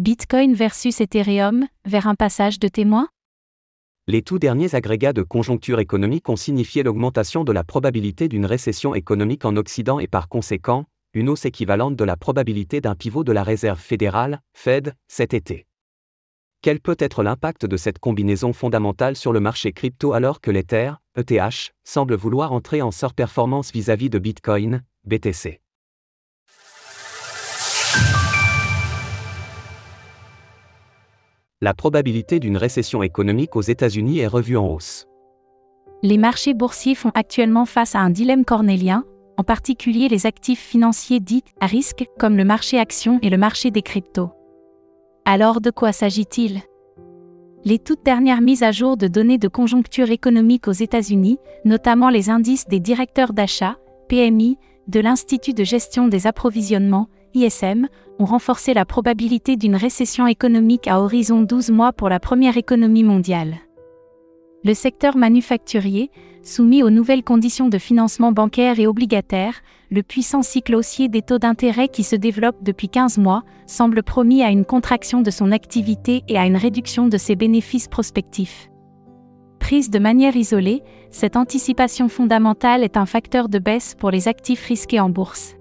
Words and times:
Bitcoin 0.00 0.54
versus 0.54 0.98
Ethereum, 1.02 1.66
vers 1.84 2.06
un 2.06 2.14
passage 2.14 2.58
de 2.58 2.68
témoin? 2.68 3.08
Les 4.06 4.22
tout 4.22 4.38
derniers 4.38 4.74
agrégats 4.74 5.12
de 5.12 5.20
conjoncture 5.20 5.78
économique 5.78 6.30
ont 6.30 6.36
signifié 6.36 6.82
l'augmentation 6.82 7.44
de 7.44 7.52
la 7.52 7.64
probabilité 7.64 8.26
d'une 8.26 8.46
récession 8.46 8.94
économique 8.94 9.44
en 9.44 9.56
Occident 9.56 10.00
et 10.00 10.06
par 10.06 10.30
conséquent, 10.30 10.86
une 11.12 11.28
hausse 11.28 11.44
équivalente 11.44 11.96
de 11.96 12.04
la 12.04 12.16
probabilité 12.16 12.80
d'un 12.80 12.94
pivot 12.94 13.24
de 13.24 13.32
la 13.32 13.42
Réserve 13.42 13.78
fédérale, 13.78 14.40
Fed, 14.54 14.94
cet 15.06 15.34
été. 15.34 15.66
Quel 16.62 16.80
peut 16.80 16.96
être 16.98 17.22
l'impact 17.22 17.66
de 17.66 17.76
cette 17.76 17.98
combinaison 17.98 18.54
fondamentale 18.54 19.16
sur 19.16 19.34
le 19.34 19.40
marché 19.40 19.72
crypto 19.72 20.14
alors 20.14 20.40
que 20.40 20.50
l'Ether, 20.50 20.92
ETH, 21.14 21.74
semble 21.84 22.14
vouloir 22.14 22.54
entrer 22.54 22.80
en 22.80 22.90
surperformance 22.90 23.70
vis-à-vis 23.70 24.08
de 24.08 24.18
Bitcoin, 24.18 24.82
BTC 25.04 25.60
la 31.62 31.74
probabilité 31.74 32.40
d'une 32.40 32.56
récession 32.56 33.02
économique 33.02 33.54
aux 33.54 33.60
États-Unis 33.60 34.20
est 34.20 34.26
revue 34.26 34.56
en 34.56 34.66
hausse. 34.66 35.06
Les 36.02 36.16
marchés 36.16 36.54
boursiers 36.54 36.94
font 36.94 37.10
actuellement 37.14 37.66
face 37.66 37.94
à 37.94 37.98
un 37.98 38.08
dilemme 38.08 38.46
cornélien, 38.46 39.04
en 39.36 39.44
particulier 39.44 40.08
les 40.08 40.24
actifs 40.24 40.60
financiers 40.60 41.20
dits 41.20 41.44
à 41.60 41.66
risque, 41.66 42.06
comme 42.18 42.38
le 42.38 42.46
marché 42.46 42.78
actions 42.78 43.18
et 43.20 43.28
le 43.28 43.36
marché 43.36 43.70
des 43.70 43.82
cryptos. 43.82 44.30
Alors 45.26 45.60
de 45.60 45.70
quoi 45.70 45.92
s'agit-il? 45.92 46.62
Les 47.64 47.78
toutes 47.78 48.06
dernières 48.06 48.40
mises 48.40 48.62
à 48.62 48.72
jour 48.72 48.96
de 48.96 49.06
données 49.06 49.36
de 49.36 49.48
conjoncture 49.48 50.10
économique 50.10 50.66
aux 50.66 50.72
États-Unis, 50.72 51.36
notamment 51.66 52.08
les 52.08 52.30
indices 52.30 52.68
des 52.68 52.80
directeurs 52.80 53.34
d'achat, 53.34 53.76
PMI, 54.08 54.56
de 54.88 55.00
l'Institut 55.00 55.52
de 55.52 55.62
gestion 55.62 56.08
des 56.08 56.26
approvisionnements, 56.26 57.08
ISM, 57.34 57.88
ont 58.18 58.24
renforcé 58.24 58.74
la 58.74 58.84
probabilité 58.84 59.56
d'une 59.56 59.76
récession 59.76 60.26
économique 60.26 60.88
à 60.88 61.00
horizon 61.00 61.42
12 61.42 61.70
mois 61.70 61.92
pour 61.92 62.08
la 62.08 62.20
première 62.20 62.56
économie 62.56 63.04
mondiale. 63.04 63.56
Le 64.62 64.74
secteur 64.74 65.16
manufacturier, 65.16 66.10
soumis 66.42 66.82
aux 66.82 66.90
nouvelles 66.90 67.24
conditions 67.24 67.68
de 67.68 67.78
financement 67.78 68.30
bancaire 68.30 68.78
et 68.78 68.86
obligataire, 68.86 69.62
le 69.90 70.02
puissant 70.02 70.42
cycle 70.42 70.74
haussier 70.74 71.08
des 71.08 71.22
taux 71.22 71.38
d'intérêt 71.38 71.88
qui 71.88 72.04
se 72.04 72.14
développe 72.14 72.62
depuis 72.62 72.88
15 72.88 73.18
mois, 73.18 73.42
semble 73.66 74.02
promis 74.02 74.42
à 74.42 74.50
une 74.50 74.66
contraction 74.66 75.22
de 75.22 75.30
son 75.30 75.50
activité 75.50 76.22
et 76.28 76.36
à 76.36 76.46
une 76.46 76.56
réduction 76.56 77.08
de 77.08 77.16
ses 77.16 77.36
bénéfices 77.36 77.88
prospectifs. 77.88 78.70
Prise 79.58 79.88
de 79.88 79.98
manière 79.98 80.36
isolée, 80.36 80.82
cette 81.10 81.36
anticipation 81.36 82.08
fondamentale 82.08 82.84
est 82.84 82.96
un 82.96 83.06
facteur 83.06 83.48
de 83.48 83.58
baisse 83.58 83.94
pour 83.98 84.10
les 84.10 84.28
actifs 84.28 84.66
risqués 84.66 85.00
en 85.00 85.08
bourse. 85.08 85.54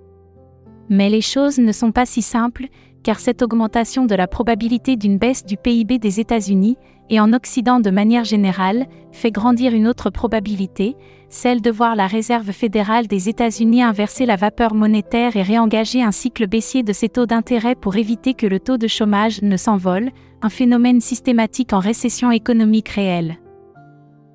Mais 0.90 1.10
les 1.10 1.22
choses 1.22 1.60
ne 1.60 1.72
sont 1.72 1.92
pas 1.92 2.06
si 2.06 2.22
simples, 2.22 2.68
car 3.04 3.20
cette 3.20 3.42
augmentation 3.42 4.06
de 4.06 4.16
la 4.16 4.28
probabilité 4.28 4.96
d'une 4.96 5.18
baisse 5.18 5.46
du 5.46 5.56
PIB 5.56 6.00
des 6.00 6.20
États-Unis, 6.20 6.78
et 7.10 7.20
en 7.20 7.34
Occident 7.34 7.80
de 7.80 7.90
manière 7.90 8.24
générale, 8.24 8.86
fait 9.12 9.32
grandir 9.32 9.74
une 9.74 9.88
autre 9.88 10.10
probabilité, 10.10 10.96
celle 11.30 11.62
de 11.62 11.72
voir 11.72 11.96
la 11.96 12.08
Réserve 12.08 12.52
fédérale 12.52 13.08
des 13.08 13.30
États-Unis 13.30 13.84
inverser 13.84 14.26
la 14.26 14.36
vapeur 14.36 14.74
monétaire 14.74 15.36
et 15.36 15.42
réengager 15.42 16.04
un 16.04 16.12
cycle 16.12 16.48
baissier 16.48 16.84
de 16.84 16.94
ses 16.94 17.10
taux 17.10 17.26
d'intérêt 17.26 17.76
pour 17.76 17.96
éviter 17.96 18.34
que 18.34 18.48
le 18.48 18.60
taux 18.60 18.78
de 18.78 18.88
chômage 18.88 19.42
ne 19.42 19.58
s'envole, 19.58 20.10
un 20.42 20.50
phénomène 20.50 21.02
systématique 21.02 21.74
en 21.74 21.80
récession 21.80 22.32
économique 22.32 22.90
réelle. 22.90 23.38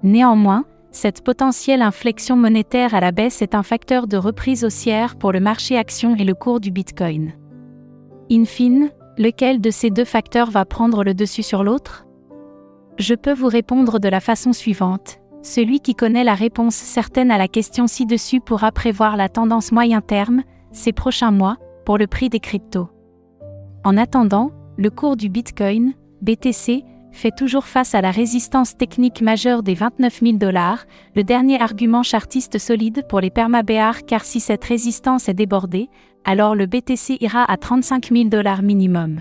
Néanmoins, 0.02 0.64
cette 0.94 1.24
potentielle 1.24 1.82
inflexion 1.82 2.36
monétaire 2.36 2.94
à 2.94 3.00
la 3.00 3.10
baisse 3.10 3.42
est 3.42 3.56
un 3.56 3.64
facteur 3.64 4.06
de 4.06 4.16
reprise 4.16 4.64
haussière 4.64 5.16
pour 5.16 5.32
le 5.32 5.40
marché 5.40 5.76
action 5.76 6.14
et 6.14 6.24
le 6.24 6.34
cours 6.34 6.60
du 6.60 6.70
Bitcoin. 6.70 7.32
In 8.30 8.44
fine, 8.44 8.90
lequel 9.18 9.60
de 9.60 9.70
ces 9.70 9.90
deux 9.90 10.04
facteurs 10.04 10.52
va 10.52 10.64
prendre 10.64 11.02
le 11.02 11.12
dessus 11.12 11.42
sur 11.42 11.64
l'autre? 11.64 12.06
Je 12.96 13.14
peux 13.16 13.34
vous 13.34 13.48
répondre 13.48 13.98
de 13.98 14.08
la 14.08 14.20
façon 14.20 14.52
suivante. 14.52 15.18
Celui 15.42 15.80
qui 15.80 15.96
connaît 15.96 16.22
la 16.22 16.34
réponse 16.34 16.76
certaine 16.76 17.32
à 17.32 17.38
la 17.38 17.48
question 17.48 17.88
ci-dessus 17.88 18.40
pourra 18.40 18.70
prévoir 18.70 19.16
la 19.16 19.28
tendance 19.28 19.72
moyen 19.72 20.00
terme, 20.00 20.42
ces 20.70 20.92
prochains 20.92 21.32
mois, 21.32 21.56
pour 21.84 21.98
le 21.98 22.06
prix 22.06 22.28
des 22.28 22.40
cryptos. 22.40 22.88
En 23.84 23.96
attendant, 23.96 24.52
le 24.76 24.90
cours 24.90 25.16
du 25.16 25.28
Bitcoin, 25.28 25.92
BTC, 26.22 26.84
fait 27.14 27.34
toujours 27.34 27.64
face 27.64 27.94
à 27.94 28.00
la 28.00 28.10
résistance 28.10 28.76
technique 28.76 29.22
majeure 29.22 29.62
des 29.62 29.74
29 29.74 30.20
000 30.20 30.32
dollars, 30.36 30.84
le 31.14 31.24
dernier 31.24 31.60
argument 31.60 32.02
chartiste 32.02 32.58
solide 32.58 33.04
pour 33.08 33.20
les 33.20 33.30
permabéars 33.30 34.04
car 34.04 34.24
si 34.24 34.40
cette 34.40 34.64
résistance 34.64 35.28
est 35.28 35.34
débordée, 35.34 35.88
alors 36.24 36.54
le 36.54 36.66
BTC 36.66 37.18
ira 37.20 37.50
à 37.50 37.56
35 37.56 38.10
000 38.12 38.24
dollars 38.28 38.62
minimum. 38.62 39.20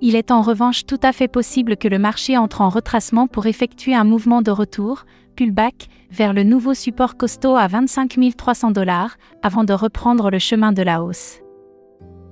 Il 0.00 0.16
est 0.16 0.30
en 0.30 0.42
revanche 0.42 0.86
tout 0.86 1.00
à 1.02 1.12
fait 1.12 1.28
possible 1.28 1.76
que 1.76 1.88
le 1.88 1.98
marché 1.98 2.36
entre 2.36 2.60
en 2.60 2.68
retracement 2.68 3.26
pour 3.26 3.46
effectuer 3.46 3.94
un 3.94 4.04
mouvement 4.04 4.42
de 4.42 4.50
retour, 4.50 5.04
pullback, 5.36 5.88
vers 6.10 6.32
le 6.32 6.42
nouveau 6.42 6.74
support 6.74 7.16
costaud 7.16 7.56
à 7.56 7.66
25 7.66 8.16
300 8.36 8.70
dollars, 8.70 9.16
avant 9.42 9.64
de 9.64 9.72
reprendre 9.72 10.30
le 10.30 10.38
chemin 10.38 10.72
de 10.72 10.82
la 10.82 11.02
hausse. 11.02 11.43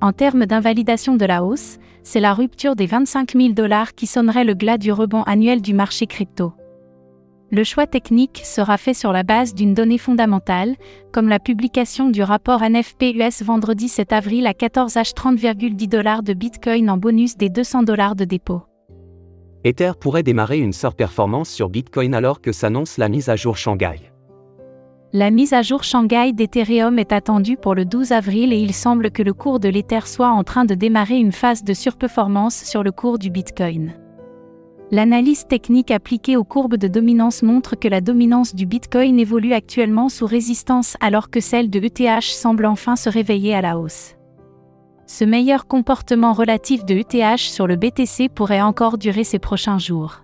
En 0.02 0.12
termes 0.12 0.46
d'invalidation 0.46 1.14
de 1.14 1.24
la 1.24 1.44
hausse, 1.44 1.78
c'est 2.02 2.18
la 2.18 2.34
rupture 2.34 2.74
des 2.74 2.86
25 2.86 3.34
000 3.36 3.52
dollars 3.52 3.94
qui 3.94 4.08
sonnerait 4.08 4.42
le 4.42 4.54
glas 4.54 4.76
du 4.76 4.90
rebond 4.90 5.22
annuel 5.22 5.62
du 5.62 5.74
marché 5.74 6.08
crypto. 6.08 6.52
Le 7.52 7.62
choix 7.62 7.86
technique 7.86 8.40
sera 8.42 8.78
fait 8.78 8.94
sur 8.94 9.12
la 9.12 9.22
base 9.22 9.54
d'une 9.54 9.74
donnée 9.74 9.98
fondamentale, 9.98 10.74
comme 11.12 11.28
la 11.28 11.38
publication 11.38 12.10
du 12.10 12.24
rapport 12.24 12.62
NFP-US 12.62 13.44
vendredi 13.44 13.86
7 13.86 14.12
avril 14.12 14.48
à 14.48 14.54
14h 14.54 15.14
30,10 15.14 15.88
dollars 15.88 16.24
de 16.24 16.32
Bitcoin 16.32 16.90
en 16.90 16.96
bonus 16.96 17.36
des 17.36 17.48
200 17.48 17.84
dollars 17.84 18.16
de 18.16 18.24
dépôt. 18.24 18.62
Ether 19.62 19.92
pourrait 20.00 20.24
démarrer 20.24 20.58
une 20.58 20.72
performance 20.96 21.48
sur 21.48 21.68
Bitcoin 21.68 22.12
alors 22.14 22.40
que 22.40 22.50
s'annonce 22.50 22.98
la 22.98 23.08
mise 23.08 23.28
à 23.28 23.36
jour 23.36 23.56
Shanghai. 23.56 24.11
La 25.14 25.30
mise 25.30 25.52
à 25.52 25.60
jour 25.60 25.84
Shanghai 25.84 26.32
d'Ethereum 26.32 26.98
est 26.98 27.12
attendue 27.12 27.58
pour 27.58 27.74
le 27.74 27.84
12 27.84 28.12
avril 28.12 28.50
et 28.50 28.58
il 28.58 28.72
semble 28.72 29.10
que 29.10 29.22
le 29.22 29.34
cours 29.34 29.60
de 29.60 29.68
l'Ether 29.68 30.06
soit 30.06 30.30
en 30.30 30.42
train 30.42 30.64
de 30.64 30.74
démarrer 30.74 31.18
une 31.18 31.32
phase 31.32 31.64
de 31.64 31.74
surperformance 31.74 32.64
sur 32.64 32.82
le 32.82 32.92
cours 32.92 33.18
du 33.18 33.28
Bitcoin. 33.28 33.92
L'analyse 34.90 35.46
technique 35.46 35.90
appliquée 35.90 36.38
aux 36.38 36.44
courbes 36.44 36.76
de 36.76 36.88
dominance 36.88 37.42
montre 37.42 37.76
que 37.76 37.88
la 37.88 38.00
dominance 38.00 38.54
du 38.54 38.64
Bitcoin 38.64 39.18
évolue 39.18 39.52
actuellement 39.52 40.08
sous 40.08 40.24
résistance 40.24 40.96
alors 41.00 41.28
que 41.28 41.40
celle 41.40 41.68
de 41.68 41.78
ETH 41.78 42.22
semble 42.22 42.64
enfin 42.64 42.96
se 42.96 43.10
réveiller 43.10 43.54
à 43.54 43.60
la 43.60 43.78
hausse. 43.78 44.14
Ce 45.06 45.26
meilleur 45.26 45.66
comportement 45.66 46.32
relatif 46.32 46.86
de 46.86 46.94
ETH 46.94 47.38
sur 47.38 47.66
le 47.66 47.76
BTC 47.76 48.30
pourrait 48.34 48.62
encore 48.62 48.96
durer 48.96 49.24
ces 49.24 49.38
prochains 49.38 49.78
jours. 49.78 50.22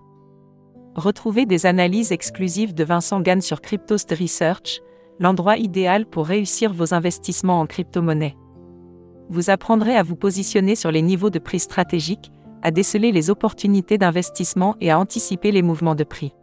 Retrouvez 0.98 1.46
des 1.46 1.64
analyses 1.64 2.10
exclusives 2.10 2.74
de 2.74 2.82
Vincent 2.82 3.20
Gann 3.20 3.40
sur 3.40 3.60
Cryptost 3.60 4.10
Research, 4.18 4.80
l'endroit 5.20 5.56
idéal 5.56 6.06
pour 6.06 6.26
réussir 6.26 6.72
vos 6.72 6.92
investissements 6.92 7.60
en 7.60 7.66
crypto-monnaie. 7.66 8.36
Vous 9.30 9.48
apprendrez 9.48 9.94
à 9.94 10.02
vous 10.02 10.16
positionner 10.16 10.74
sur 10.74 10.90
les 10.90 11.02
niveaux 11.02 11.30
de 11.30 11.38
prix 11.38 11.60
stratégiques, 11.60 12.32
à 12.62 12.72
déceler 12.72 13.12
les 13.12 13.30
opportunités 13.30 13.96
d'investissement 13.96 14.74
et 14.80 14.90
à 14.90 14.98
anticiper 14.98 15.52
les 15.52 15.62
mouvements 15.62 15.94
de 15.94 16.02
prix. 16.02 16.34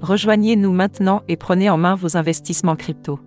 Rejoignez-nous 0.00 0.72
maintenant 0.72 1.22
et 1.28 1.36
prenez 1.36 1.70
en 1.70 1.78
main 1.78 1.94
vos 1.94 2.16
investissements 2.16 2.74
crypto. 2.74 3.20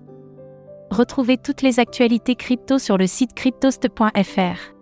Retrouvez 0.89 1.37
toutes 1.37 1.61
les 1.61 1.79
actualités 1.79 2.35
crypto 2.35 2.77
sur 2.77 2.97
le 2.97 3.07
site 3.07 3.33
cryptost.fr. 3.35 4.75